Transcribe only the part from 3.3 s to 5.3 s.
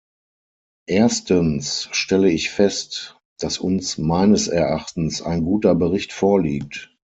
dass uns meines Erachtens